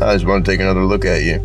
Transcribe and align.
I 0.00 0.12
just 0.12 0.26
want 0.26 0.44
to 0.44 0.50
take 0.50 0.60
another 0.60 0.84
look 0.84 1.04
at 1.04 1.22
you. 1.22 1.40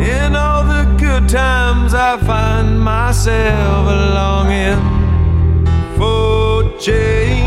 In 0.00 0.34
all 0.34 0.64
the 0.64 0.84
good 0.98 1.28
times, 1.28 1.94
I 1.94 2.18
find 2.18 2.80
myself 2.80 3.86
longing 3.86 4.80
for 5.96 6.76
change. 6.80 7.43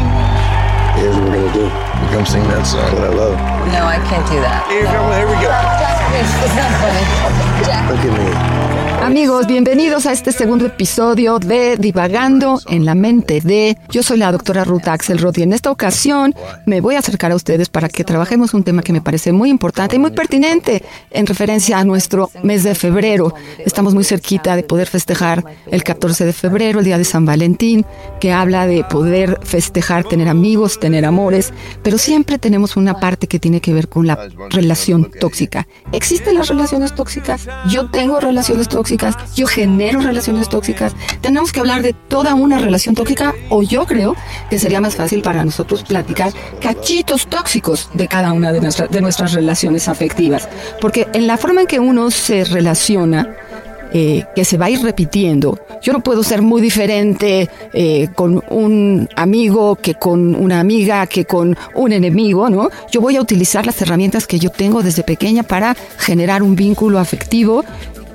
You 2.02 2.08
come 2.14 2.26
sing 2.26 2.44
that 2.50 2.66
song 2.66 2.96
that 2.96 3.04
I 3.04 3.14
love. 3.14 3.38
No, 3.74 3.86
I 3.86 3.98
can't 4.10 4.26
do 4.30 4.40
that. 4.42 4.70
Here, 4.70 4.86
come, 4.86 5.12
here 5.18 5.28
we 5.28 5.34
go. 5.42 5.50
It's 6.14 6.56
not 6.56 6.72
funny. 6.82 7.66
Jack. 7.66 7.90
Look 7.90 8.00
at 8.00 8.18
me. 8.18 8.78
Amigos, 9.08 9.48
bienvenidos 9.48 10.06
a 10.06 10.12
este 10.12 10.34
segundo 10.34 10.66
episodio 10.66 11.40
de 11.40 11.78
Divagando 11.78 12.60
en 12.68 12.84
la 12.84 12.94
mente 12.94 13.40
de. 13.40 13.78
Yo 13.90 14.04
soy 14.04 14.18
la 14.18 14.34
doctora 14.34 14.66
Ruth 14.66 14.88
Axelrod 14.88 15.38
y 15.38 15.44
en 15.44 15.54
esta 15.54 15.72
ocasión 15.72 16.36
me 16.66 16.82
voy 16.82 16.96
a 16.96 17.00
acercar 17.00 17.32
a 17.32 17.36
ustedes 17.36 17.70
para 17.70 17.88
que 17.88 18.04
trabajemos 18.04 18.54
un 18.54 18.66
tema 18.66 18.82
que 18.82 18.92
me 18.92 19.00
parece 19.00 19.32
muy 19.32 19.50
importante 19.50 19.96
y 19.96 20.00
muy 20.00 20.12
pertinente 20.12 20.84
en 21.12 21.26
referencia 21.26 21.78
a 21.78 21.86
nuestro 21.86 22.30
mes 22.44 22.64
de 22.64 22.76
febrero. 22.76 23.34
Estamos 23.60 23.94
muy 23.94 24.04
cerquita 24.04 24.58
de 24.58 24.64
poder 24.64 24.88
festejar 24.90 25.46
el 25.72 25.84
14 25.84 26.26
de 26.26 26.34
febrero, 26.34 26.80
el 26.80 26.86
día 26.86 26.98
de 26.98 27.06
San 27.06 27.26
Valentín, 27.26 27.86
que 28.20 28.34
habla 28.34 28.68
de 28.68 28.84
poder 28.84 29.40
festejar, 29.42 30.04
tener 30.04 30.28
amigos, 30.28 30.82
tener 30.82 31.06
amores, 31.06 31.54
pero 31.88 31.98
siempre 31.98 32.38
tenemos 32.38 32.76
una 32.76 33.00
parte 33.00 33.28
que 33.28 33.40
tiene 33.40 33.62
que 33.62 33.72
ver 33.74 33.88
con 33.88 34.08
la 34.08 34.28
relación 34.50 35.10
tóxica. 35.22 35.70
¿Existen 35.94 36.36
las 36.36 36.50
relaciones 36.50 36.94
tóxicas? 36.94 37.48
Yo 37.70 37.90
tengo 37.90 38.20
relaciones 38.20 38.68
tóxicas, 38.68 39.16
yo 39.36 39.48
genero 39.48 40.02
relaciones 40.02 40.50
tóxicas. 40.50 40.92
Tenemos 41.22 41.54
que 41.54 41.62
hablar 41.62 41.84
de 41.84 41.94
toda 41.94 42.36
una 42.36 42.58
relación 42.60 42.94
tóxica 42.94 43.34
o 43.50 43.64
yo 43.64 43.86
creo 43.86 44.18
que 44.50 44.60
sería 44.60 44.82
más 44.82 44.98
fácil 44.98 45.22
para 45.22 45.46
nosotros 45.46 45.84
platicar 45.84 46.34
cachitos 46.60 47.26
tóxicos 47.28 47.90
de 47.94 48.10
cada 48.10 48.34
una 48.34 48.52
de, 48.52 48.60
nuestra- 48.60 48.88
de 48.88 49.00
nuestras 49.00 49.32
relaciones 49.32 49.88
afectivas. 49.88 50.50
Porque 50.82 51.08
en 51.14 51.26
la 51.26 51.38
forma 51.38 51.62
en 51.62 51.68
que 51.68 51.80
uno 51.80 52.12
se 52.12 52.44
relaciona, 52.44 53.34
eh, 53.94 54.26
que 54.36 54.46
se 54.46 54.58
va 54.58 54.66
a 54.66 54.70
ir 54.70 54.82
repitiendo. 54.82 55.60
Yo 55.82 55.94
no 55.94 56.02
puedo 56.02 56.24
ser 56.24 56.42
muy 56.42 56.62
diferente 56.62 57.50
eh, 57.74 58.10
con 58.16 58.44
un 58.50 59.08
amigo 59.16 59.76
que 59.76 59.96
con 59.96 60.36
una 60.36 60.60
amiga, 60.60 61.06
que 61.08 61.26
con 61.26 61.58
un 61.76 61.92
enemigo, 61.92 62.50
¿no? 62.50 62.70
Yo 62.92 63.02
voy 63.02 63.16
a 63.16 63.22
utilizar 63.22 63.66
las 63.66 63.82
herramientas 63.82 64.28
que 64.28 64.40
yo 64.40 64.50
tengo 64.50 64.84
desde 64.84 65.04
pequeña 65.04 65.44
para 65.44 65.76
generar 65.98 66.44
un 66.44 66.56
vínculo 66.56 67.00
afectivo 67.00 67.64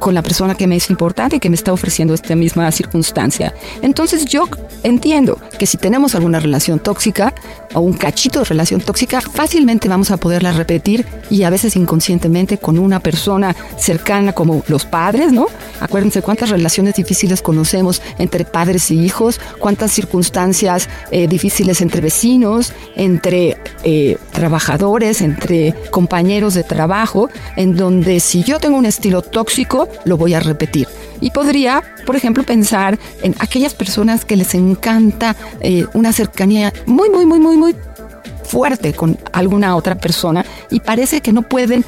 con 0.02 0.14
la 0.14 0.22
persona 0.22 0.56
que 0.56 0.66
me 0.66 0.74
es 0.74 0.90
importante 0.90 1.36
y 1.36 1.38
que 1.38 1.48
me 1.48 1.54
está 1.54 1.72
ofreciendo 1.72 2.12
esta 2.12 2.34
misma 2.34 2.70
circunstancia. 2.72 3.54
Entonces 3.82 4.24
yo 4.24 4.48
entiendo 4.82 5.38
que 5.60 5.64
si 5.64 5.76
tenemos 5.76 6.16
alguna 6.16 6.40
relación 6.40 6.80
tóxica 6.80 7.32
o 7.72 7.80
un 7.80 7.92
cachito 7.92 8.40
de 8.40 8.46
relación 8.46 8.80
tóxica, 8.80 9.20
fácilmente 9.20 9.88
vamos 9.88 10.10
a 10.10 10.16
poderla 10.16 10.52
repetir 10.52 11.06
y 11.30 11.44
a 11.44 11.50
veces 11.50 11.76
inconscientemente 11.76 12.58
con 12.58 12.80
una 12.80 12.98
persona 12.98 13.54
cercana 13.78 14.32
como 14.32 14.64
los 14.66 14.84
padres, 14.84 15.32
¿no? 15.32 15.46
Acuérdense 15.80 16.20
cuántas 16.20 16.50
relaciones 16.50 16.96
difíciles 16.96 17.40
conocemos 17.40 18.02
entre 18.18 18.44
padres 18.44 18.90
y 18.90 18.98
hijos, 18.98 19.40
cuántas 19.60 19.92
circunstancias 19.92 20.88
eh, 21.12 21.28
difíciles 21.28 21.80
entre 21.80 22.00
vecinos, 22.00 22.72
entre 22.96 23.56
eh, 23.84 24.18
trabajadores, 24.32 25.20
entre 25.20 25.74
compañeros 25.92 26.54
de 26.54 26.64
trabajo, 26.64 27.30
en 27.56 27.76
donde 27.76 28.18
si 28.18 28.42
yo 28.42 28.58
tengo 28.58 28.76
un 28.76 28.86
estilo 28.86 29.22
tóxico, 29.22 29.88
lo 30.04 30.16
voy 30.16 30.34
a 30.34 30.40
repetir. 30.40 30.88
Y 31.20 31.30
podría, 31.30 31.82
por 32.04 32.16
ejemplo, 32.16 32.42
pensar 32.42 32.98
en 33.22 33.34
aquellas 33.38 33.74
personas 33.74 34.24
que 34.24 34.36
les 34.36 34.54
encanta 34.54 35.36
eh, 35.60 35.86
una 35.94 36.12
cercanía 36.12 36.72
muy, 36.86 37.10
muy, 37.10 37.26
muy, 37.26 37.38
muy, 37.38 37.56
muy 37.56 37.76
fuerte 38.44 38.92
con 38.92 39.18
alguna 39.32 39.76
otra 39.76 39.96
persona 39.96 40.44
y 40.70 40.80
parece 40.80 41.20
que 41.20 41.32
no 41.32 41.42
pueden 41.42 41.84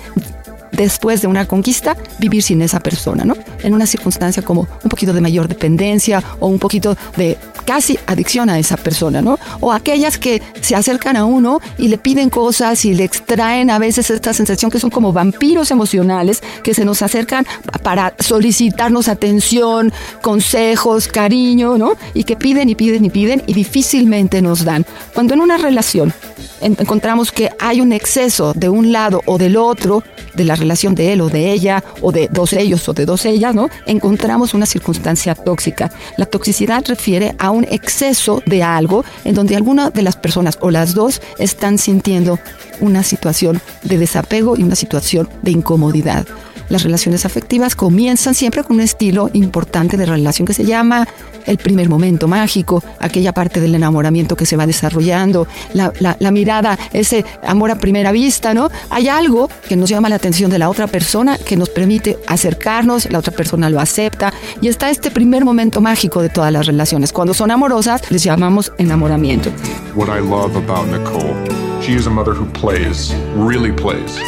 después 0.76 1.22
de 1.22 1.28
una 1.28 1.46
conquista 1.46 1.96
vivir 2.18 2.42
sin 2.42 2.62
esa 2.62 2.80
persona, 2.80 3.24
¿no? 3.24 3.34
En 3.62 3.74
una 3.74 3.86
circunstancia 3.86 4.42
como 4.42 4.62
un 4.82 4.88
poquito 4.90 5.12
de 5.12 5.20
mayor 5.20 5.48
dependencia 5.48 6.22
o 6.40 6.48
un 6.48 6.58
poquito 6.58 6.96
de 7.16 7.36
casi 7.64 7.98
adicción 8.06 8.50
a 8.50 8.58
esa 8.58 8.76
persona, 8.76 9.22
¿no? 9.22 9.38
O 9.60 9.72
aquellas 9.72 10.18
que 10.18 10.42
se 10.60 10.76
acercan 10.76 11.16
a 11.16 11.24
uno 11.24 11.60
y 11.78 11.88
le 11.88 11.96
piden 11.96 12.28
cosas 12.28 12.84
y 12.84 12.94
le 12.94 13.04
extraen 13.04 13.70
a 13.70 13.78
veces 13.78 14.10
esta 14.10 14.34
sensación 14.34 14.70
que 14.70 14.78
son 14.78 14.90
como 14.90 15.12
vampiros 15.12 15.70
emocionales 15.70 16.42
que 16.62 16.74
se 16.74 16.84
nos 16.84 17.00
acercan 17.00 17.46
para 17.82 18.14
solicitarnos 18.18 19.08
atención, 19.08 19.92
consejos, 20.20 21.08
cariño, 21.08 21.78
¿no? 21.78 21.92
Y 22.12 22.24
que 22.24 22.36
piden 22.36 22.68
y 22.68 22.74
piden 22.74 23.04
y 23.04 23.10
piden 23.10 23.42
y 23.46 23.54
difícilmente 23.54 24.42
nos 24.42 24.64
dan. 24.64 24.84
Cuando 25.14 25.32
en 25.34 25.40
una 25.40 25.56
relación 25.56 26.12
en- 26.60 26.76
encontramos 26.78 27.30
que 27.32 27.50
hay 27.60 27.80
un 27.80 27.92
exceso 27.92 28.52
de 28.54 28.68
un 28.68 28.92
lado 28.92 29.22
o 29.26 29.38
del 29.38 29.56
otro, 29.56 30.02
de 30.34 30.44
la 30.44 30.56
relación 30.64 30.94
de 30.94 31.12
él 31.12 31.20
o 31.20 31.28
de 31.28 31.52
ella, 31.52 31.84
o 32.00 32.10
de 32.10 32.28
dos 32.30 32.52
ellos 32.52 32.88
o 32.88 32.92
de 32.92 33.06
dos 33.06 33.24
ellas, 33.24 33.54
¿no? 33.54 33.68
Encontramos 33.86 34.54
una 34.54 34.66
circunstancia 34.66 35.34
tóxica. 35.34 35.90
La 36.16 36.26
toxicidad 36.26 36.84
refiere 36.86 37.34
a 37.38 37.50
un 37.50 37.64
exceso 37.64 38.42
de 38.46 38.62
algo 38.62 39.04
en 39.24 39.34
donde 39.34 39.56
alguna 39.56 39.90
de 39.90 40.02
las 40.02 40.16
personas 40.16 40.58
o 40.60 40.70
las 40.70 40.94
dos 40.94 41.20
están 41.38 41.78
sintiendo 41.78 42.38
una 42.80 43.02
situación 43.02 43.60
de 43.82 43.98
desapego 43.98 44.56
y 44.56 44.62
una 44.62 44.76
situación 44.76 45.28
de 45.42 45.52
incomodidad. 45.52 46.26
Las 46.68 46.82
relaciones 46.82 47.24
afectivas 47.26 47.74
comienzan 47.76 48.34
siempre 48.34 48.62
con 48.64 48.76
un 48.76 48.82
estilo 48.82 49.30
importante 49.32 49.96
de 49.96 50.06
relación 50.06 50.46
que 50.46 50.54
se 50.54 50.64
llama 50.64 51.06
el 51.46 51.58
primer 51.58 51.88
momento 51.88 52.26
mágico, 52.26 52.82
aquella 53.00 53.32
parte 53.32 53.60
del 53.60 53.74
enamoramiento 53.74 54.34
que 54.34 54.46
se 54.46 54.56
va 54.56 54.66
desarrollando, 54.66 55.46
la, 55.74 55.92
la- 56.00 56.16
la 56.18 56.30
mirada, 56.30 56.78
ese 56.92 57.24
amor 57.46 57.70
a 57.70 57.76
primera 57.76 58.12
vista, 58.12 58.54
¿no? 58.54 58.70
Hay 58.90 59.08
algo 59.08 59.48
que 59.68 59.76
nos 59.76 59.90
llama 59.90 60.08
la 60.08 60.16
atención 60.16 60.50
de 60.50 60.58
la 60.58 60.70
otra 60.70 60.86
persona, 60.86 61.36
que 61.36 61.56
nos 61.56 61.68
permite 61.68 62.18
acercarnos, 62.26 63.10
la 63.10 63.18
otra 63.18 63.32
persona 63.32 63.68
lo 63.68 63.78
acepta, 63.80 64.32
y 64.62 64.68
está 64.68 64.88
este 64.90 65.10
primer 65.10 65.44
momento 65.44 65.80
mágico 65.82 66.22
de 66.22 66.30
todas 66.30 66.50
las 66.52 66.66
relaciones. 66.66 67.12
Cuando 67.12 67.34
son 67.34 67.50
amorosas, 67.50 68.00
les 68.10 68.24
llamamos 68.24 68.72
enamoramiento. 68.78 69.50
What 69.94 70.08
I 70.08 70.20
love 70.20 70.56
about 70.56 70.86
Nicole, 70.88 71.34
she 71.82 71.92
is 71.94 72.06
a 72.06 72.10
mother 72.10 72.32
who 72.34 72.46
plays, 72.52 73.14
really 73.36 73.72
plays. 73.72 74.18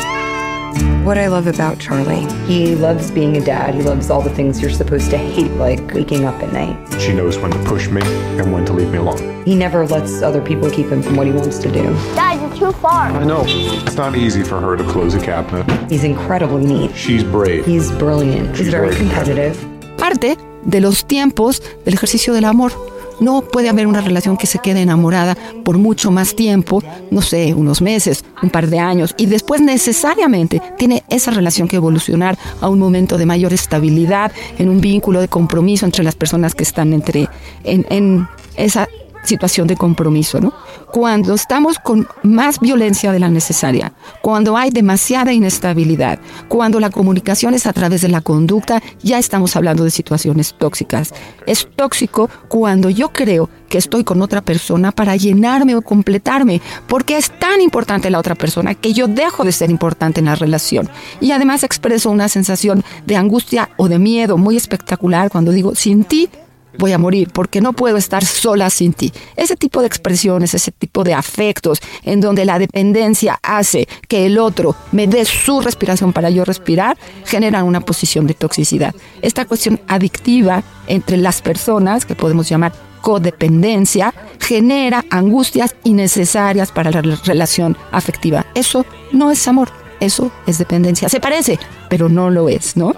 What 1.04 1.18
I 1.18 1.28
love 1.28 1.46
about 1.46 1.78
Charlie, 1.78 2.26
he 2.46 2.74
loves 2.74 3.10
being 3.10 3.36
a 3.36 3.40
dad. 3.44 3.74
He 3.74 3.82
loves 3.82 4.10
all 4.10 4.20
the 4.22 4.30
things 4.34 4.60
you're 4.60 4.70
supposed 4.70 5.10
to 5.10 5.16
hate, 5.18 5.50
like 5.52 5.92
waking 5.94 6.24
up 6.24 6.34
at 6.42 6.52
night. 6.52 6.76
She 7.00 7.12
knows 7.12 7.38
when 7.38 7.50
to 7.52 7.58
push 7.64 7.88
me 7.88 8.00
and 8.38 8.52
when 8.52 8.64
to 8.66 8.72
leave 8.72 8.90
me 8.90 8.98
alone. 8.98 9.44
He 9.44 9.54
never 9.54 9.86
lets 9.86 10.22
other 10.22 10.40
people 10.42 10.70
keep 10.70 10.86
him 10.88 11.02
from 11.02 11.16
what 11.16 11.26
he 11.26 11.32
wants 11.32 11.58
to 11.58 11.70
do. 11.70 11.84
Dad, 12.14 12.40
you're 12.40 12.72
too 12.72 12.78
far. 12.78 13.08
I 13.10 13.24
know. 13.24 13.44
It's 13.46 13.96
not 13.96 14.16
easy 14.16 14.42
for 14.42 14.60
her 14.60 14.76
to 14.76 14.84
close 14.84 15.14
a 15.14 15.20
cabinet. 15.20 15.90
He's 15.90 16.04
incredibly 16.04 16.64
neat. 16.66 16.94
She's 16.96 17.22
brave. 17.22 17.64
He's 17.64 17.90
brilliant. 17.92 18.48
He's 18.50 18.58
She's 18.58 18.68
very 18.68 18.90
very 18.90 19.00
competitive. 19.00 19.56
parte 19.98 20.36
de 20.68 20.80
los 20.80 21.04
tiempos 21.04 21.60
del 21.84 21.94
ejercicio 21.94 22.34
del 22.34 22.44
amor. 22.44 22.72
No 23.20 23.42
puede 23.42 23.68
haber 23.68 23.86
una 23.86 24.00
relación 24.00 24.36
que 24.36 24.46
se 24.46 24.58
quede 24.58 24.82
enamorada 24.82 25.36
por 25.64 25.78
mucho 25.78 26.10
más 26.10 26.34
tiempo, 26.34 26.82
no 27.10 27.22
sé, 27.22 27.54
unos 27.54 27.80
meses, 27.80 28.24
un 28.42 28.50
par 28.50 28.68
de 28.68 28.78
años, 28.78 29.14
y 29.16 29.26
después 29.26 29.60
necesariamente 29.60 30.60
tiene 30.78 31.02
esa 31.08 31.30
relación 31.30 31.68
que 31.68 31.76
evolucionar 31.76 32.38
a 32.60 32.68
un 32.68 32.78
momento 32.78 33.18
de 33.18 33.26
mayor 33.26 33.52
estabilidad, 33.52 34.32
en 34.58 34.68
un 34.68 34.80
vínculo 34.80 35.20
de 35.20 35.28
compromiso 35.28 35.86
entre 35.86 36.04
las 36.04 36.14
personas 36.14 36.54
que 36.54 36.62
están 36.62 36.92
entre, 36.92 37.28
en, 37.64 37.86
en 37.90 38.28
esa 38.56 38.88
situación 39.26 39.66
de 39.66 39.76
compromiso, 39.76 40.40
¿no? 40.40 40.52
Cuando 40.92 41.34
estamos 41.34 41.78
con 41.78 42.08
más 42.22 42.60
violencia 42.60 43.12
de 43.12 43.18
la 43.18 43.28
necesaria, 43.28 43.92
cuando 44.22 44.56
hay 44.56 44.70
demasiada 44.70 45.32
inestabilidad, 45.32 46.18
cuando 46.48 46.80
la 46.80 46.90
comunicación 46.90 47.54
es 47.54 47.66
a 47.66 47.72
través 47.72 48.00
de 48.00 48.08
la 48.08 48.20
conducta, 48.20 48.82
ya 49.02 49.18
estamos 49.18 49.56
hablando 49.56 49.84
de 49.84 49.90
situaciones 49.90 50.54
tóxicas. 50.58 51.12
Es 51.46 51.68
tóxico 51.76 52.30
cuando 52.48 52.90
yo 52.90 53.12
creo 53.12 53.50
que 53.68 53.78
estoy 53.78 54.04
con 54.04 54.22
otra 54.22 54.42
persona 54.42 54.92
para 54.92 55.16
llenarme 55.16 55.74
o 55.74 55.82
completarme, 55.82 56.60
porque 56.86 57.16
es 57.16 57.30
tan 57.38 57.60
importante 57.60 58.10
la 58.10 58.18
otra 58.18 58.34
persona 58.34 58.74
que 58.74 58.92
yo 58.92 59.08
dejo 59.08 59.44
de 59.44 59.52
ser 59.52 59.70
importante 59.70 60.20
en 60.20 60.26
la 60.26 60.34
relación. 60.34 60.88
Y 61.20 61.32
además 61.32 61.64
expreso 61.64 62.10
una 62.10 62.28
sensación 62.28 62.84
de 63.06 63.16
angustia 63.16 63.70
o 63.76 63.88
de 63.88 63.98
miedo 63.98 64.36
muy 64.36 64.56
espectacular 64.56 65.30
cuando 65.30 65.52
digo, 65.52 65.74
sin 65.74 66.04
ti 66.04 66.30
voy 66.78 66.92
a 66.92 66.98
morir 66.98 67.30
porque 67.32 67.60
no 67.60 67.72
puedo 67.72 67.96
estar 67.96 68.24
sola 68.24 68.70
sin 68.70 68.92
ti. 68.92 69.12
Ese 69.36 69.56
tipo 69.56 69.80
de 69.80 69.86
expresiones, 69.86 70.54
ese 70.54 70.72
tipo 70.72 71.04
de 71.04 71.14
afectos 71.14 71.80
en 72.02 72.20
donde 72.20 72.44
la 72.44 72.58
dependencia 72.58 73.38
hace 73.42 73.88
que 74.08 74.26
el 74.26 74.38
otro 74.38 74.74
me 74.92 75.06
dé 75.06 75.24
su 75.24 75.60
respiración 75.60 76.12
para 76.12 76.30
yo 76.30 76.44
respirar, 76.44 76.96
generan 77.24 77.64
una 77.64 77.80
posición 77.80 78.26
de 78.26 78.34
toxicidad. 78.34 78.94
Esta 79.22 79.44
cuestión 79.44 79.80
adictiva 79.88 80.62
entre 80.86 81.16
las 81.16 81.42
personas, 81.42 82.04
que 82.04 82.14
podemos 82.14 82.48
llamar 82.48 82.72
codependencia, 83.00 84.12
genera 84.40 85.04
angustias 85.10 85.76
innecesarias 85.84 86.72
para 86.72 86.90
la 86.90 87.02
relación 87.02 87.76
afectiva. 87.92 88.46
Eso 88.54 88.84
no 89.12 89.30
es 89.30 89.46
amor, 89.46 89.68
eso 90.00 90.32
es 90.46 90.58
dependencia. 90.58 91.08
Se 91.08 91.20
parece, 91.20 91.58
pero 91.88 92.08
no 92.08 92.30
lo 92.30 92.48
es, 92.48 92.76
¿no? 92.76 92.94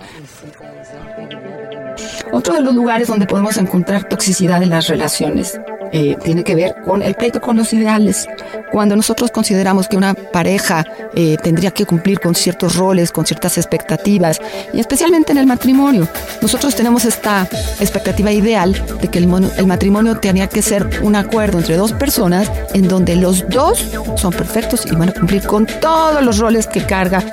Otro 2.32 2.54
de 2.54 2.60
los 2.60 2.74
lugares 2.74 3.08
donde 3.08 3.26
podemos 3.26 3.56
encontrar 3.56 4.04
toxicidad 4.04 4.62
en 4.62 4.70
las 4.70 4.88
relaciones 4.88 5.58
eh, 5.92 6.16
tiene 6.22 6.44
que 6.44 6.54
ver 6.54 6.74
con 6.84 7.02
el 7.02 7.14
pleito 7.14 7.40
con 7.40 7.56
los 7.56 7.72
ideales. 7.72 8.26
Cuando 8.70 8.96
nosotros 8.96 9.30
consideramos 9.30 9.88
que 9.88 9.96
una 9.96 10.14
pareja 10.14 10.84
eh, 11.14 11.36
tendría 11.42 11.70
que 11.70 11.86
cumplir 11.86 12.20
con 12.20 12.34
ciertos 12.34 12.76
roles, 12.76 13.12
con 13.12 13.24
ciertas 13.24 13.56
expectativas, 13.56 14.40
y 14.72 14.80
especialmente 14.80 15.32
en 15.32 15.38
el 15.38 15.46
matrimonio, 15.46 16.06
nosotros 16.42 16.74
tenemos 16.74 17.04
esta 17.04 17.48
expectativa 17.80 18.30
ideal 18.30 18.72
de 19.00 19.08
que 19.08 19.18
el, 19.18 19.26
matrimonio 19.26 20.18
tenía 20.18 20.48
que 20.48 20.60
ser 20.60 21.00
un 21.02 21.16
acuerdo 21.16 21.58
entre 21.58 21.76
dos 21.76 21.92
personas 21.92 22.50
en 22.74 22.88
donde 22.88 23.16
los 23.16 23.48
dos 23.48 23.84
son 24.16 24.32
perfectos 24.32 24.84
y 24.86 24.94
van 24.94 25.10
a 25.10 25.12
cumplir 25.12 25.42
con 25.42 25.66
todos 25.66 26.22
los 26.22 26.38
roles 26.38 26.66
que 26.66 26.84
carga 26.84 27.24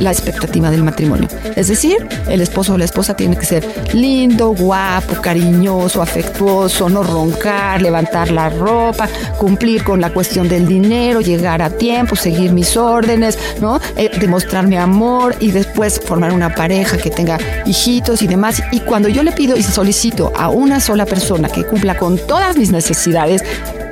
la 0.00 0.10
expectativa 0.10 0.70
del 0.70 0.82
matrimonio. 0.82 1.28
Es 1.56 1.68
decir, 1.68 1.96
el 2.28 2.40
esposo 2.40 2.74
o 2.74 2.78
la 2.78 2.84
esposa 2.84 3.14
tiene 3.14 3.36
que 3.36 3.46
ser 3.46 3.66
lindo, 3.92 4.48
guapo, 4.54 5.20
cariñoso, 5.20 6.02
afectuoso, 6.02 6.88
no 6.88 7.02
roncar, 7.02 7.82
levantar 7.82 8.30
la 8.30 8.50
ropa, 8.50 9.08
cumplir 9.38 9.84
con 9.84 10.00
la 10.00 10.10
cuestión 10.10 10.48
del 10.48 10.66
dinero, 10.66 11.20
llegar 11.20 11.62
a 11.62 11.70
tiempo, 11.70 12.16
seguir 12.16 12.52
mis 12.52 12.76
órdenes, 12.76 13.38
¿no? 13.60 13.80
Eh, 13.96 14.10
demostrar 14.18 14.66
mi 14.66 14.76
amor 14.76 15.36
y 15.40 15.50
después 15.50 16.00
formar 16.00 16.32
una 16.32 16.54
pareja 16.54 16.96
que 16.96 17.10
tenga 17.10 17.38
hijitos 17.66 18.22
y 18.22 18.26
demás. 18.26 18.62
Y 18.72 18.80
cuando 18.80 19.08
yo 19.08 19.22
le 19.22 19.32
pido 19.32 19.56
y 19.56 19.62
solicito 19.62 20.32
a 20.36 20.48
una 20.48 20.80
sola 20.80 21.06
persona 21.06 21.48
que 21.48 21.64
cumpla 21.64 21.96
con 21.96 22.18
todas 22.18 22.56
mis 22.56 22.70
necesidades, 22.70 23.42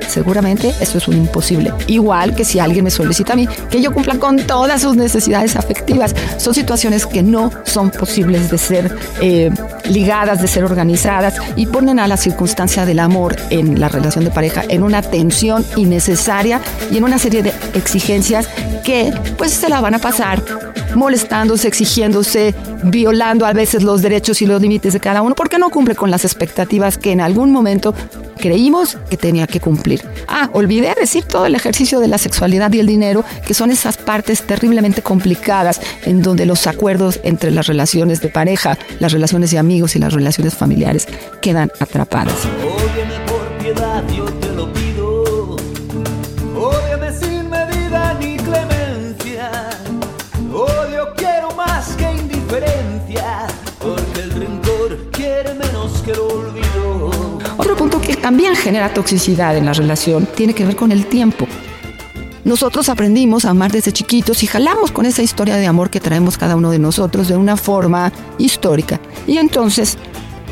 seguramente 0.07 0.73
eso 0.79 0.97
es 0.97 1.07
un 1.07 1.17
imposible. 1.17 1.73
Igual 1.87 2.35
que 2.35 2.45
si 2.45 2.59
alguien 2.59 2.83
me 2.83 2.91
solicita 2.91 3.33
a 3.33 3.35
mí 3.35 3.47
que 3.69 3.81
yo 3.81 3.93
cumpla 3.93 4.15
con 4.19 4.37
todas 4.37 4.81
sus 4.81 4.95
necesidades 4.95 5.55
afectivas. 5.55 6.15
Son 6.37 6.53
situaciones 6.53 7.05
que 7.05 7.23
no 7.23 7.51
son 7.63 7.89
posibles 7.91 8.49
de 8.49 8.57
ser 8.57 8.95
eh, 9.21 9.51
ligadas, 9.89 10.41
de 10.41 10.47
ser 10.47 10.63
organizadas 10.63 11.35
y 11.55 11.65
ponen 11.65 11.99
a 11.99 12.07
la 12.07 12.17
circunstancia 12.17 12.85
del 12.85 12.99
amor 12.99 13.35
en 13.49 13.79
la 13.79 13.89
relación 13.89 14.23
de 14.23 14.31
pareja 14.31 14.63
en 14.67 14.83
una 14.83 15.01
tensión 15.01 15.65
innecesaria 15.75 16.61
y 16.91 16.97
en 16.97 17.03
una 17.03 17.19
serie 17.19 17.43
de 17.43 17.53
exigencias 17.73 18.47
que 18.83 19.13
pues 19.37 19.51
se 19.51 19.69
la 19.69 19.81
van 19.81 19.95
a 19.95 19.99
pasar 19.99 20.41
molestándose, 20.95 21.67
exigiéndose, 21.67 22.53
violando 22.83 23.45
a 23.45 23.53
veces 23.53 23.83
los 23.83 24.01
derechos 24.01 24.41
y 24.41 24.45
los 24.45 24.61
límites 24.61 24.93
de 24.93 24.99
cada 24.99 25.21
uno 25.21 25.35
porque 25.35 25.57
no 25.57 25.69
cumple 25.69 25.95
con 25.95 26.11
las 26.11 26.25
expectativas 26.25 26.97
que 26.97 27.11
en 27.11 27.21
algún 27.21 27.51
momento 27.51 27.93
creímos 28.43 28.97
que 29.09 29.17
tenía 29.17 29.47
que 29.47 29.59
cumplir. 29.59 30.03
Ah, 30.27 30.49
olvidé 30.51 30.93
decir 30.99 31.23
todo 31.23 31.45
el 31.45 31.55
ejercicio 31.55 31.99
de 31.99 32.09
la 32.09 32.17
sexualidad 32.17 32.71
y 32.73 32.79
el 32.79 32.87
dinero, 32.87 33.23
que 33.45 33.53
son 33.53 33.71
esas 33.71 33.95
partes 33.97 34.41
terriblemente 34.41 35.01
complicadas 35.01 35.79
en 36.05 36.21
donde 36.21 36.45
los 36.45 36.67
acuerdos 36.67 37.21
entre 37.23 37.51
las 37.51 37.67
relaciones 37.67 38.21
de 38.21 38.29
pareja, 38.29 38.77
las 38.99 39.13
relaciones 39.13 39.51
de 39.51 39.59
amigos 39.59 39.72
y 39.73 39.99
las 39.99 40.13
relaciones 40.13 40.53
familiares 40.53 41.07
quedan 41.41 41.71
atrapadas. 41.79 42.45
Óyeme 42.61 43.19
por 43.25 43.57
piedad, 43.57 44.03
yo 44.15 44.25
te 44.25 44.49
lo 44.53 44.71
pido. 44.71 45.55
Óyeme 46.55 47.11
sin 47.11 47.49
medida 47.49 48.15
ni 48.19 48.37
clemencia. 48.37 49.69
Odio 50.53 51.13
quiero 51.15 51.51
más 51.55 51.89
que 51.95 52.11
indiferencia. 52.11 53.47
Porque 53.79 54.21
el 54.21 54.31
rencor 54.31 55.09
quiere 55.11 55.53
menos 55.55 56.01
que 56.03 56.11
el 56.11 56.19
olvido. 56.19 57.09
Otro 57.57 57.75
punto 57.75 57.99
que 57.99 58.15
también 58.15 58.55
genera 58.55 58.93
toxicidad 58.93 59.57
en 59.57 59.65
la 59.65 59.73
relación 59.73 60.27
tiene 60.35 60.53
que 60.53 60.65
ver 60.65 60.75
con 60.75 60.91
el 60.91 61.07
tiempo. 61.07 61.47
Nosotros 62.45 62.89
aprendimos 62.89 63.45
a 63.45 63.51
amar 63.51 63.71
desde 63.71 63.93
chiquitos 63.93 64.43
y 64.43 64.47
jalamos 64.47 64.91
con 64.91 65.05
esa 65.05 65.21
historia 65.21 65.55
de 65.55 65.65
amor 65.65 65.89
que 65.89 66.01
traemos 66.01 66.37
cada 66.37 66.57
uno 66.57 66.71
de 66.71 66.79
nosotros 66.79 67.29
de 67.29 67.37
una 67.37 67.55
forma 67.55 68.11
histórica. 68.37 68.99
Y 69.27 69.37
entonces 69.37 69.97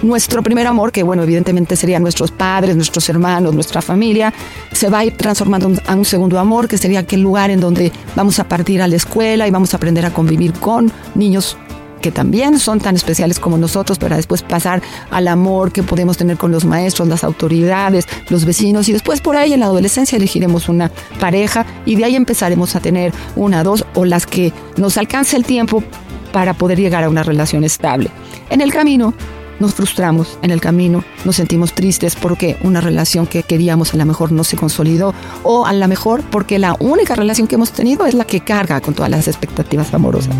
nuestro 0.02 0.42
primer 0.42 0.68
amor, 0.68 0.92
que 0.92 1.04
bueno, 1.04 1.24
evidentemente 1.24 1.76
serían 1.76 2.02
nuestros 2.02 2.32
padres, 2.32 2.76
nuestros 2.76 3.08
hermanos, 3.10 3.54
nuestra 3.54 3.82
familia, 3.82 4.34
se 4.72 4.90
va 4.90 5.00
a 5.00 5.06
ir 5.06 5.18
transformando 5.18 5.74
a 5.86 5.96
un 5.96 6.06
segundo 6.06 6.40
amor, 6.40 6.68
que 6.68 6.78
sería 6.78 7.02
aquel 7.02 7.22
lugar 7.22 7.52
en 7.52 7.60
donde 7.60 7.92
vamos 8.16 8.40
a 8.40 8.48
partir 8.48 8.82
a 8.82 8.88
la 8.88 8.96
escuela 8.96 9.46
y 9.48 9.52
vamos 9.52 9.74
a 9.74 9.78
aprender 9.78 10.06
a 10.06 10.14
convivir 10.14 10.54
con 10.54 10.92
niños 11.14 11.58
que 12.02 12.12
también 12.12 12.60
son 12.60 12.80
tan 12.80 12.96
especiales 12.96 13.40
como 13.40 13.58
nosotros, 13.58 14.00
para 14.00 14.16
después 14.16 14.42
pasar 14.42 14.82
al 15.10 15.28
amor 15.28 15.72
que 15.72 15.84
podemos 15.84 16.18
tener 16.18 16.38
con 16.38 16.52
los 16.52 16.66
maestros, 16.66 17.08
las 17.08 17.24
autoridades, 17.24 18.08
los 18.30 18.46
vecinos, 18.46 18.90
y 18.90 18.94
después 18.94 19.22
por 19.22 19.36
ahí 19.36 19.54
en 19.54 19.62
la 19.62 19.68
adolescencia 19.68 20.18
elegiremos 20.18 20.68
una 20.70 20.92
pareja 21.20 21.66
y 21.86 21.96
de 21.96 22.06
ahí 22.06 22.16
empezaremos 22.16 22.76
a 22.76 22.80
tener 22.80 23.14
una, 23.36 23.64
dos 23.64 23.86
o 23.94 24.06
las 24.06 24.26
que 24.26 24.52
nos 24.78 24.98
alcance 24.98 25.38
el 25.38 25.46
tiempo 25.46 25.84
para 26.34 26.54
poder 26.54 26.80
llegar 26.80 27.04
a 27.04 27.10
una 27.10 27.24
relación 27.24 27.64
estable. 27.64 28.10
En 28.50 28.62
el 28.62 28.72
camino 28.72 29.14
nos 29.62 29.76
frustramos 29.76 30.38
en 30.42 30.52
el 30.52 30.60
camino, 30.60 31.04
nos 31.24 31.38
sentimos 31.38 31.74
tristes 31.74 32.16
porque 32.16 32.58
una 32.64 32.82
relación 32.82 33.28
que 33.28 33.44
queríamos 33.44 33.94
a 33.94 33.98
lo 33.98 34.06
mejor 34.06 34.32
no 34.32 34.44
se 34.44 34.58
consolidó 34.58 35.14
o 35.44 35.66
a 35.66 35.72
lo 35.72 35.88
mejor 35.88 36.24
porque 36.30 36.60
la 36.60 36.76
única 36.80 37.16
relación 37.16 37.48
que 37.48 37.56
hemos 37.56 37.72
tenido 37.72 38.06
es 38.06 38.14
la 38.14 38.26
que 38.26 38.42
carga 38.42 38.82
con 38.82 38.94
todas 38.94 39.12
las 39.12 39.28
expectativas 39.28 39.94
amorosas. 39.94 40.36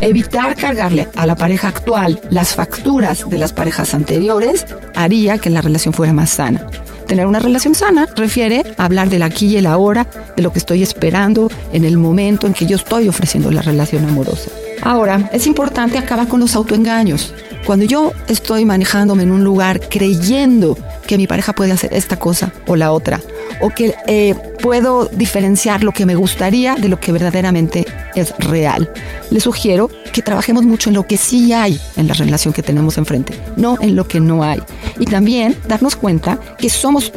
Evitar 0.00 0.56
cargarle 0.56 1.08
a 1.16 1.26
la 1.26 1.36
pareja 1.36 1.68
actual 1.68 2.20
las 2.30 2.54
facturas 2.54 3.28
de 3.28 3.38
las 3.38 3.52
parejas 3.52 3.94
anteriores 3.94 4.66
haría 4.94 5.38
que 5.38 5.50
la 5.50 5.60
relación 5.60 5.92
fuera 5.92 6.12
más 6.12 6.30
sana. 6.30 6.66
Tener 7.06 7.26
una 7.26 7.38
relación 7.38 7.74
sana 7.74 8.08
refiere 8.16 8.62
a 8.78 8.86
hablar 8.86 9.10
del 9.10 9.22
aquí 9.22 9.46
y 9.46 9.56
el 9.58 9.66
ahora, 9.66 10.06
de 10.36 10.42
lo 10.42 10.52
que 10.52 10.58
estoy 10.58 10.82
esperando 10.82 11.50
en 11.72 11.84
el 11.84 11.98
momento 11.98 12.46
en 12.46 12.54
que 12.54 12.66
yo 12.66 12.76
estoy 12.76 13.08
ofreciendo 13.08 13.50
la 13.50 13.60
relación 13.60 14.04
amorosa. 14.06 14.50
Ahora, 14.82 15.30
es 15.32 15.46
importante 15.46 15.98
acabar 15.98 16.28
con 16.28 16.40
los 16.40 16.54
autoengaños. 16.54 17.34
Cuando 17.66 17.86
yo 17.86 18.12
estoy 18.28 18.66
manejándome 18.66 19.22
en 19.22 19.32
un 19.32 19.42
lugar 19.42 19.80
creyendo 19.88 20.76
que 21.06 21.16
mi 21.16 21.26
pareja 21.26 21.54
puede 21.54 21.72
hacer 21.72 21.94
esta 21.94 22.18
cosa 22.18 22.52
o 22.66 22.76
la 22.76 22.92
otra, 22.92 23.20
o 23.60 23.70
que 23.70 23.94
eh, 24.06 24.34
puedo 24.60 25.06
diferenciar 25.06 25.82
lo 25.82 25.92
que 25.92 26.04
me 26.04 26.14
gustaría 26.14 26.74
de 26.74 26.88
lo 26.88 27.00
que 27.00 27.12
verdaderamente 27.12 27.86
es 28.14 28.34
real, 28.38 28.92
le 29.30 29.40
sugiero 29.40 29.90
que 30.12 30.20
trabajemos 30.20 30.64
mucho 30.64 30.90
en 30.90 30.94
lo 30.94 31.06
que 31.06 31.16
sí 31.16 31.52
hay 31.54 31.80
en 31.96 32.06
la 32.06 32.14
relación 32.14 32.52
que 32.52 32.62
tenemos 32.62 32.98
enfrente, 32.98 33.34
no 33.56 33.78
en 33.80 33.96
lo 33.96 34.06
que 34.06 34.20
no 34.20 34.44
hay. 34.44 34.60
Y 34.98 35.06
también 35.06 35.56
darnos 35.66 35.96
cuenta 35.96 36.38
que 36.58 36.68
somos 36.68 37.12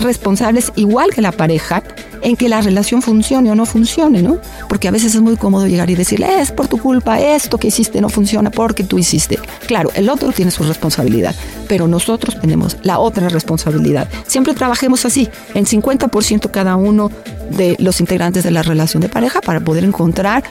responsables 0.00 0.72
igual 0.76 1.10
que 1.12 1.22
la 1.22 1.32
pareja 1.32 1.82
en 2.22 2.36
que 2.36 2.48
la 2.48 2.60
relación 2.60 3.02
funcione 3.02 3.50
o 3.50 3.54
no 3.54 3.66
funcione, 3.66 4.22
¿no? 4.22 4.38
Porque 4.68 4.88
a 4.88 4.90
veces 4.90 5.14
es 5.14 5.20
muy 5.20 5.36
cómodo 5.36 5.66
llegar 5.66 5.90
y 5.90 5.94
decirle, 5.94 6.40
es 6.40 6.50
por 6.50 6.66
tu 6.66 6.78
culpa, 6.78 7.20
esto 7.20 7.58
que 7.58 7.68
hiciste 7.68 8.00
no 8.00 8.08
funciona 8.08 8.50
porque 8.50 8.84
tú 8.84 8.98
hiciste. 8.98 9.38
Claro, 9.66 9.90
el 9.94 10.08
otro 10.08 10.32
tiene 10.32 10.50
su 10.50 10.64
responsabilidad, 10.64 11.34
pero 11.68 11.86
nosotros 11.86 12.40
tenemos 12.40 12.78
la 12.82 12.98
otra 12.98 13.28
responsabilidad. 13.28 14.08
Siempre 14.26 14.54
trabajemos 14.54 15.04
así, 15.04 15.28
en 15.54 15.66
50% 15.66 16.50
cada 16.50 16.76
uno 16.76 17.10
de 17.50 17.76
los 17.78 18.00
integrantes 18.00 18.44
de 18.44 18.50
la 18.50 18.62
relación 18.62 19.00
de 19.00 19.08
pareja 19.08 19.40
para 19.40 19.60
poder 19.60 19.84
encontrar 19.84 20.42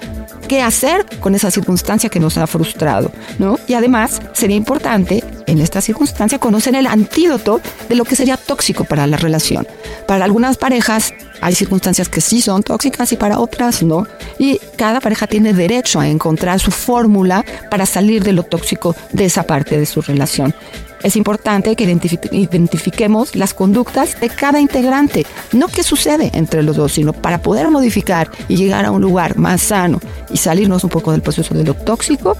qué 0.47 0.61
hacer 0.61 1.05
con 1.19 1.35
esa 1.35 1.51
circunstancia 1.51 2.09
que 2.09 2.19
nos 2.19 2.37
ha 2.37 2.47
frustrado, 2.47 3.11
¿no? 3.39 3.59
Y 3.67 3.73
además 3.73 4.21
sería 4.33 4.55
importante 4.55 5.23
en 5.47 5.59
esta 5.59 5.81
circunstancia 5.81 6.39
conocer 6.39 6.75
el 6.75 6.87
antídoto 6.87 7.61
de 7.89 7.95
lo 7.95 8.05
que 8.05 8.15
sería 8.15 8.37
tóxico 8.37 8.83
para 8.83 9.07
la 9.07 9.17
relación. 9.17 9.67
Para 10.07 10.25
algunas 10.25 10.57
parejas 10.57 11.13
hay 11.41 11.55
circunstancias 11.55 12.09
que 12.09 12.21
sí 12.21 12.41
son 12.41 12.63
tóxicas 12.63 13.11
y 13.11 13.17
para 13.17 13.39
otras 13.39 13.83
no. 13.83 14.07
Y 14.39 14.59
cada 14.77 14.99
pareja 14.99 15.27
tiene 15.27 15.53
derecho 15.53 15.99
a 15.99 16.07
encontrar 16.07 16.59
su 16.59 16.71
fórmula 16.71 17.45
para 17.69 17.85
salir 17.85 18.23
de 18.23 18.33
lo 18.33 18.43
tóxico 18.43 18.95
de 19.11 19.25
esa 19.25 19.43
parte 19.43 19.77
de 19.77 19.85
su 19.85 20.01
relación. 20.01 20.53
es 21.03 21.15
importante 21.15 21.75
que 21.75 21.83
identifiquemos 22.31 23.35
las 23.35 23.53
conductas 23.53 24.19
de 24.19 24.29
cada 24.29 24.59
integrante, 24.59 25.23
no 25.51 25.67
qué 25.67 25.83
sucede 25.83 26.31
entre 26.33 26.63
los 26.63 26.77
dos, 26.77 26.93
sino 26.93 27.13
para 27.13 27.43
poder 27.43 27.69
modificar 27.69 28.31
y 28.47 28.55
llegar 28.55 28.85
a 28.85 28.91
un 28.91 29.01
lugar 29.01 29.37
más 29.37 29.61
sano 29.61 29.99
y 30.31 30.37
salirnos 30.37 30.83
un 30.83 30.89
poco 30.89 31.11
del 31.11 31.21
proceso 31.21 31.53
de 31.53 31.63
lo 31.63 31.75
tóxico, 31.75 32.35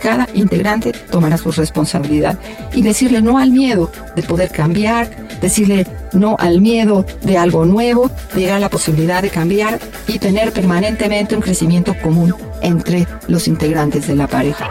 cada 0.00 0.28
integrante 0.34 0.92
tomará 1.10 1.36
su 1.36 1.50
responsabilidad 1.50 2.38
y 2.72 2.82
decirle 2.82 3.22
no 3.22 3.38
al 3.38 3.50
miedo 3.50 3.90
de 4.14 4.22
poder 4.22 4.50
cambiar, 4.50 5.10
decirle 5.40 5.86
no 6.12 6.36
al 6.38 6.60
miedo 6.60 7.04
de 7.22 7.38
algo 7.38 7.64
nuevo, 7.64 8.10
llegar 8.34 8.56
a 8.56 8.60
la 8.60 8.70
posibilidad 8.70 9.22
de 9.22 9.30
cambiar 9.30 9.78
y 10.06 10.18
tener 10.18 10.52
permanentemente 10.52 11.34
un 11.34 11.42
crecimiento 11.42 11.94
común 12.02 12.34
entre 12.62 13.06
los 13.28 13.48
integrantes 13.48 14.06
de 14.06 14.16
la 14.16 14.26
pareja. 14.26 14.68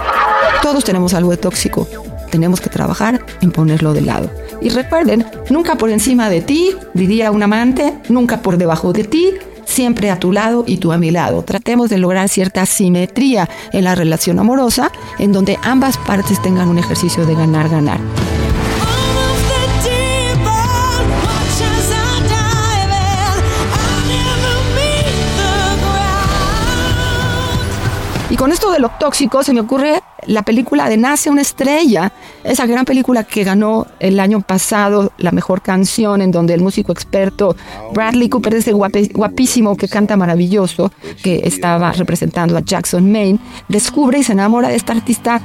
Todos 0.61 0.83
tenemos 0.83 1.13
algo 1.13 1.31
de 1.31 1.37
tóxico, 1.37 1.87
tenemos 2.31 2.59
que 2.59 2.69
trabajar 2.69 3.23
en 3.41 3.51
ponerlo 3.51 3.93
de 3.93 4.01
lado. 4.01 4.31
Y 4.61 4.69
recuerden, 4.69 5.25
nunca 5.49 5.75
por 5.75 5.89
encima 5.89 6.29
de 6.29 6.41
ti, 6.41 6.75
diría 6.93 7.31
un 7.31 7.43
amante, 7.43 7.93
nunca 8.09 8.41
por 8.41 8.57
debajo 8.57 8.93
de 8.93 9.03
ti, 9.03 9.33
siempre 9.65 10.09
a 10.11 10.19
tu 10.19 10.31
lado 10.31 10.63
y 10.65 10.77
tú 10.77 10.91
a 10.91 10.97
mi 10.97 11.11
lado. 11.11 11.43
Tratemos 11.43 11.89
de 11.89 11.97
lograr 11.97 12.29
cierta 12.29 12.65
simetría 12.65 13.49
en 13.73 13.83
la 13.83 13.95
relación 13.95 14.39
amorosa, 14.39 14.91
en 15.19 15.31
donde 15.31 15.57
ambas 15.63 15.97
partes 15.97 16.41
tengan 16.41 16.69
un 16.69 16.79
ejercicio 16.79 17.25
de 17.25 17.35
ganar-ganar. 17.35 17.99
Y 28.35 28.37
con 28.37 28.51
esto 28.51 28.69
de 28.69 28.79
lo 28.79 28.89
tóxico 28.89 29.43
se 29.43 29.53
me 29.53 29.61
ocurre 29.61 30.03
la 30.27 30.43
película 30.43 30.89
de 30.89 30.97
Nace 30.97 31.29
una 31.29 31.41
estrella, 31.41 32.11
esa 32.43 32.65
gran 32.65 32.83
película 32.83 33.23
que 33.23 33.45
ganó 33.45 33.87
el 34.01 34.19
año 34.19 34.41
pasado 34.41 35.13
la 35.17 35.31
mejor 35.31 35.61
canción 35.61 36.21
en 36.21 36.31
donde 36.31 36.53
el 36.53 36.59
músico 36.59 36.91
experto 36.91 37.55
Bradley 37.93 38.27
Cooper, 38.27 38.55
ese 38.55 38.73
guapísimo 38.73 39.77
que 39.77 39.87
canta 39.87 40.17
maravilloso, 40.17 40.91
que 41.23 41.43
estaba 41.45 41.93
representando 41.93 42.57
a 42.57 42.59
Jackson 42.59 43.09
Maine, 43.09 43.39
descubre 43.69 44.19
y 44.19 44.23
se 44.23 44.33
enamora 44.33 44.67
de 44.67 44.75
esta 44.75 44.91
artista 44.91 45.39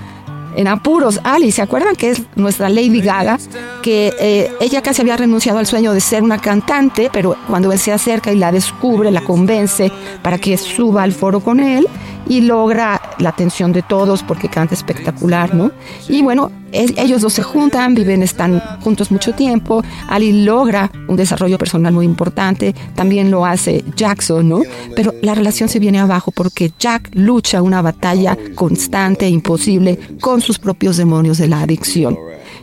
en 0.57 0.69
apuros. 0.69 1.21
Ali, 1.25 1.53
¿se 1.53 1.63
acuerdan 1.63 1.97
que 1.97 2.11
es 2.11 2.23
nuestra 2.37 2.69
Lady 2.69 3.01
Gaga? 3.01 3.39
Que 3.83 4.13
eh, 4.19 4.53
ella 4.61 4.83
casi 4.83 5.03
había 5.03 5.17
renunciado 5.17 5.59
al 5.59 5.67
sueño 5.67 5.93
de 5.93 6.01
ser 6.01 6.23
una 6.23 6.39
cantante, 6.39 7.11
pero 7.13 7.37
cuando 7.49 7.73
él 7.73 7.79
se 7.79 7.93
acerca 7.93 8.33
y 8.33 8.37
la 8.37 8.53
descubre, 8.53 9.11
la 9.11 9.23
convence 9.23 9.91
para 10.23 10.39
que 10.39 10.57
suba 10.57 11.03
al 11.03 11.13
foro 11.13 11.41
con 11.41 11.61
él 11.61 11.89
y 12.29 12.43
logra 12.43 13.01
la 13.19 13.31
atención 13.31 13.73
de 13.73 13.83
todos 13.83 14.23
porque 14.23 14.49
canta 14.49 14.75
espectacular, 14.75 15.55
¿no? 15.55 15.73
Y 16.09 16.23
bueno, 16.23 16.53
ellos 16.73 17.23
dos 17.23 17.33
se 17.33 17.43
juntan, 17.43 17.95
viven, 17.95 18.23
están 18.23 18.61
juntos 18.81 19.11
mucho 19.11 19.33
tiempo. 19.33 19.83
Ali 20.09 20.45
logra 20.45 20.91
un 21.09 21.17
desarrollo 21.17 21.59
personal 21.59 21.93
muy 21.93 22.05
importante, 22.05 22.75
también 22.95 23.31
lo 23.31 23.45
hace 23.45 23.85
Jackson, 23.97 24.49
¿no? 24.49 24.63
Pero 24.95 25.15
la 25.23 25.35
relación 25.35 25.69
se 25.69 25.79
viene 25.79 25.99
abajo 25.99 26.31
porque 26.31 26.73
Jack 26.79 27.11
lucha 27.15 27.63
una 27.63 27.83
batalla 27.83 28.37
constante 28.55 29.27
e 29.27 29.31
imposible 29.31 29.99
con 30.21 30.41
sus 30.41 30.59
propios 30.59 30.97
demonios 30.97 31.39
de 31.39 31.49
la 31.49 31.61
adicción. 31.61 32.17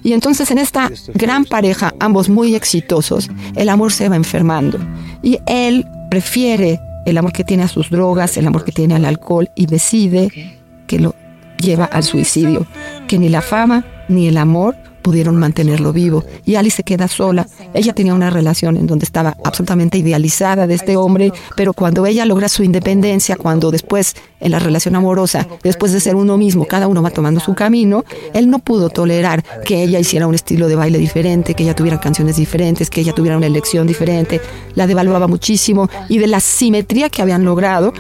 Y 0.04 0.14
entonces 0.14 0.52
en 0.52 0.58
esta 0.58 0.90
gran 1.14 1.46
pareja, 1.46 1.94
ambos 2.00 2.30
muy 2.30 2.56
exitosos, 2.56 3.30
el 3.56 3.70
amor 3.70 3.92
se 3.92 4.10
va 4.10 4.16
enfermando. 4.16 4.80
Y 5.22 5.40
él 5.48 5.86
prefiere 6.10 6.80
el 7.06 7.18
amor 7.18 7.32
que 7.32 7.44
tiene 7.44 7.64
a 7.64 7.68
sus 7.68 7.90
drogas, 7.90 8.38
el 8.38 8.48
amor 8.48 8.64
que 8.64 8.72
tiene 8.72 8.96
al 8.96 9.06
alcohol 9.06 9.50
y 9.56 9.66
decide 9.66 10.58
que 10.88 11.00
lo 11.00 11.16
lleva 11.58 11.86
al 11.86 12.04
suicidio, 12.04 12.66
que 13.08 13.18
ni 13.18 13.30
la 13.30 13.42
fama 13.42 13.86
ni 14.08 14.28
el 14.28 14.38
amor 14.38 14.76
pudieron 15.08 15.38
mantenerlo 15.38 15.94
vivo. 15.94 16.26
Y 16.44 16.56
Alice 16.56 16.76
se 16.76 16.84
queda 16.84 17.08
sola. 17.08 17.48
Ella 17.74 17.94
tenía 17.94 18.14
una 18.14 18.30
relación 18.30 18.76
en 18.76 18.88
donde 18.88 19.06
estaba 19.06 19.38
absolutamente 19.46 19.98
idealizada 19.98 20.68
de 20.68 20.74
este 20.74 20.98
hombre, 20.98 21.32
pero 21.56 21.72
cuando 21.72 22.06
ella 22.06 22.26
logra 22.26 22.50
su 22.50 22.62
independencia, 22.62 23.38
cuando 23.38 23.72
después 23.72 24.16
en 24.42 24.52
la 24.52 24.60
relación 24.60 24.96
amorosa, 24.96 25.48
después 25.64 25.94
de 25.94 26.02
ser 26.02 26.16
uno 26.16 26.38
mismo, 26.38 26.66
cada 26.66 26.88
uno 26.90 27.02
va 27.02 27.10
tomando 27.10 27.40
su 27.40 27.56
camino, 27.56 28.04
él 28.34 28.50
no 28.50 28.60
pudo 28.60 28.90
tolerar 28.90 29.44
que 29.64 29.82
ella 29.82 29.98
hiciera 29.98 30.28
un 30.28 30.36
estilo 30.36 30.68
de 30.68 30.76
baile 30.76 30.98
diferente, 30.98 31.54
que 31.54 31.64
ella 31.64 31.74
tuviera 31.74 32.02
canciones 32.02 32.36
diferentes, 32.36 32.90
que 32.90 33.00
ella 33.00 33.14
tuviera 33.14 33.38
una 33.38 33.48
elección 33.48 33.88
diferente, 33.88 34.42
la 34.76 34.88
devaluaba 34.88 35.28
muchísimo 35.28 35.90
y 36.10 36.18
de 36.18 36.28
la 36.28 36.42
simetría 36.42 37.10
que 37.10 37.22
habían 37.22 37.46
logrado, 37.46 37.94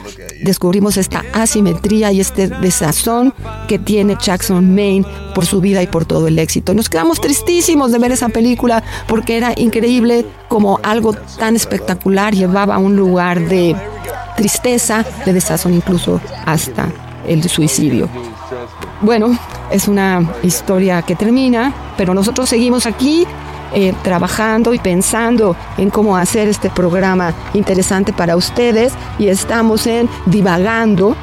descubrimos 0.43 0.97
esta 0.97 1.23
asimetría 1.33 2.11
y 2.11 2.19
este 2.19 2.49
desazón 2.49 3.33
que 3.67 3.79
tiene 3.79 4.17
Jackson 4.21 4.75
Maine 4.75 5.05
por 5.33 5.45
su 5.45 5.61
vida 5.61 5.81
y 5.81 5.87
por 5.87 6.05
todo 6.05 6.27
el 6.27 6.37
éxito. 6.39 6.73
Nos 6.73 6.89
quedamos 6.98 7.22
tristísimos 7.22 7.92
de 7.92 8.00
ver 8.00 8.12
esa 8.12 8.27
película 8.27 8.82
porque 9.08 9.38
era 9.38 9.54
increíble 9.56 10.25
como 10.48 10.80
algo 10.82 11.13
tan 11.13 11.56
espectacular 11.56 12.34
llevaba 12.34 12.74
a 12.74 12.80
un 12.80 12.96
lugar 12.96 13.39
de 13.39 13.75
tristeza, 14.36 15.06
de 15.24 15.32
desazón 15.32 15.75
incluso 15.75 16.20
hasta 16.48 16.89
el 17.27 17.48
suicidio. 17.48 18.10
Bueno, 19.01 19.38
es 19.70 19.88
una 19.88 20.27
historia 20.42 21.04
que 21.04 21.16
termina, 21.16 21.72
pero 21.98 22.16
nosotros 22.16 22.50
seguimos 22.50 22.88
aquí 22.88 23.27
eh, 23.75 23.94
trabajando 24.01 24.74
y 24.74 24.80
pensando 24.80 25.56
en 25.77 25.92
cómo 25.92 26.18
hacer 26.18 26.48
este 26.48 26.72
programa 26.72 27.32
interesante 27.54 28.12
para 28.12 28.36
ustedes 28.36 28.92
y 29.20 29.27
estamos 29.27 29.86
en 29.86 30.10
divagando 30.25 31.16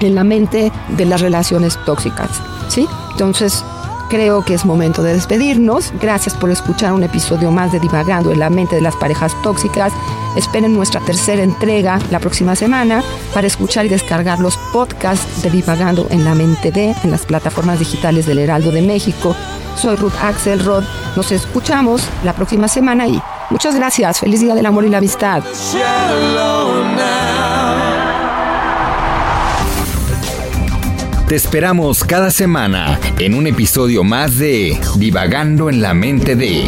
en 0.00 0.14
la 0.14 0.24
mente 0.24 0.70
de 0.90 1.06
las 1.06 1.22
relaciones 1.22 1.78
tóxicas, 1.86 2.28
¿sí? 2.68 2.86
Entonces, 3.12 3.64
creo 4.08 4.44
que 4.44 4.54
es 4.54 4.64
momento 4.64 5.02
de 5.02 5.14
despedirnos. 5.14 5.92
Gracias 6.00 6.34
por 6.34 6.50
escuchar 6.50 6.92
un 6.92 7.02
episodio 7.02 7.50
más 7.50 7.72
de 7.72 7.80
Divagando 7.80 8.32
en 8.32 8.40
la 8.40 8.50
mente 8.50 8.76
de 8.76 8.82
las 8.82 8.96
parejas 8.96 9.32
tóxicas. 9.42 9.92
Esperen 10.36 10.74
nuestra 10.74 11.00
tercera 11.00 11.42
entrega 11.42 11.98
la 12.10 12.20
próxima 12.20 12.54
semana 12.56 13.02
para 13.32 13.46
escuchar 13.46 13.86
y 13.86 13.88
descargar 13.88 14.38
los 14.38 14.56
podcasts 14.72 15.42
de 15.42 15.50
Divagando 15.50 16.06
en 16.10 16.24
la 16.24 16.34
mente 16.34 16.70
de 16.70 16.94
en 17.02 17.10
las 17.10 17.26
plataformas 17.26 17.78
digitales 17.78 18.26
del 18.26 18.38
Heraldo 18.38 18.70
de 18.70 18.82
México. 18.82 19.34
Soy 19.76 19.96
Ruth 19.96 20.14
Axel 20.22 20.64
Rod. 20.64 20.84
Nos 21.16 21.32
escuchamos 21.32 22.02
la 22.24 22.32
próxima 22.32 22.68
semana 22.68 23.06
y 23.06 23.20
muchas 23.50 23.74
gracias. 23.74 24.20
Feliz 24.20 24.40
Día 24.40 24.54
del 24.54 24.66
Amor 24.66 24.84
y 24.84 24.90
la 24.90 24.98
Amistad. 24.98 25.42
Te 31.28 31.34
esperamos 31.34 32.04
cada 32.04 32.30
semana 32.30 33.00
en 33.18 33.34
un 33.34 33.48
episodio 33.48 34.04
más 34.04 34.38
de 34.38 34.78
Divagando 34.96 35.68
en 35.68 35.82
la 35.82 35.92
mente 35.92 36.36
de 36.36 36.62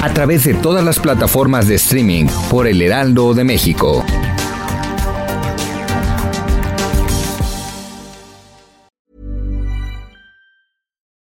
a 0.00 0.14
través 0.14 0.44
de 0.44 0.54
todas 0.54 0.82
las 0.82 0.98
plataformas 0.98 1.68
de 1.68 1.74
streaming 1.74 2.26
por 2.48 2.66
El 2.66 2.80
Heraldo 2.80 3.34
de 3.34 3.44
México. 3.44 4.02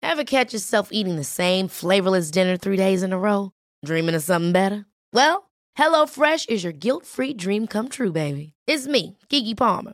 Ever 0.04 0.24
catch 0.24 0.54
yourself 0.54 0.90
eating 0.92 1.16
the 1.16 1.24
same 1.24 1.68
flavorless 1.68 2.30
dinner 2.30 2.56
three 2.56 2.78
days 2.78 3.02
in 3.02 3.14
a 3.14 3.18
row? 3.18 3.50
Dreaming 3.84 4.14
of 4.14 4.22
something 4.22 4.52
better? 4.52 4.86
Well, 5.12 5.50
HelloFresh 5.76 6.48
is 6.48 6.64
your 6.64 6.74
guilt-free 6.74 7.34
dream 7.34 7.66
come 7.66 7.90
true, 7.90 8.12
baby. 8.12 8.54
It's 8.68 8.86
me, 8.86 9.18
Kiki 9.28 9.56
Palmer. 9.56 9.94